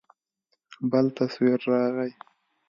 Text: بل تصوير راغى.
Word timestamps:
بل 0.91 1.05
تصوير 1.17 1.59
راغى. 1.67 2.09